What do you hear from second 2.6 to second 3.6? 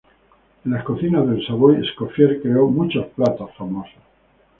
muchos platos